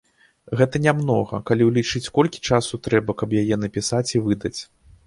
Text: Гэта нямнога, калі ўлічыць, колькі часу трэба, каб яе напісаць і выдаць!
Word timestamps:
Гэта 0.61 0.79
нямнога, 0.85 1.41
калі 1.49 1.67
ўлічыць, 1.67 2.03
колькі 2.17 2.43
часу 2.51 2.81
трэба, 2.89 3.19
каб 3.21 3.39
яе 3.45 3.55
напісаць 3.67 4.07
і 4.17 4.27
выдаць! 4.31 4.57